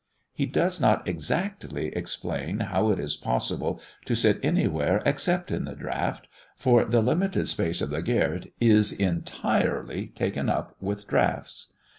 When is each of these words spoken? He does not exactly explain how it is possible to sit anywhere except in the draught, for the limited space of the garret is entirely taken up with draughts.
He 0.33 0.47
does 0.47 0.81
not 0.81 1.07
exactly 1.07 1.89
explain 1.95 2.59
how 2.61 2.89
it 2.89 2.97
is 2.99 3.15
possible 3.15 3.79
to 4.05 4.15
sit 4.15 4.39
anywhere 4.43 5.03
except 5.05 5.51
in 5.51 5.65
the 5.65 5.75
draught, 5.75 6.25
for 6.55 6.85
the 6.85 7.03
limited 7.03 7.47
space 7.49 7.81
of 7.81 7.91
the 7.91 8.01
garret 8.01 8.51
is 8.59 8.91
entirely 8.91 10.07
taken 10.07 10.49
up 10.49 10.75
with 10.81 11.05
draughts. 11.07 11.73